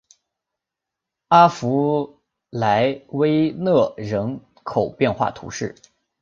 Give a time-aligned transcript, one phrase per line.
[1.27, 2.17] 阿弗
[2.49, 5.75] 莱维勒人口变化图示